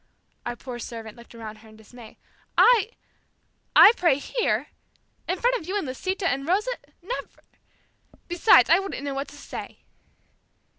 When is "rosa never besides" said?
6.47-8.71